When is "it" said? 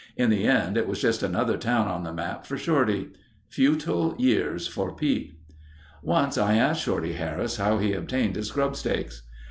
0.77-0.87